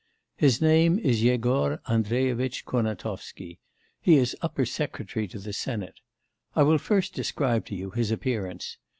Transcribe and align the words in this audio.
His 0.35 0.59
name 0.63 0.97
is 0.97 1.21
Yegor 1.21 1.79
Andreyevitch 1.87 2.65
Kurnatovsky; 2.65 3.59
he 4.01 4.15
is 4.17 4.35
upper 4.41 4.65
secretary 4.65 5.27
to 5.27 5.37
the 5.37 5.53
Senate. 5.53 5.99
I 6.55 6.63
will 6.63 6.79
first 6.79 7.13
describe 7.13 7.67
to 7.67 7.75
you 7.75 7.91
his 7.91 8.09
appearance. 8.09 8.79